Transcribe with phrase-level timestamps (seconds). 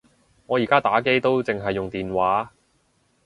[0.47, 2.51] 我而家打機都剩係用電話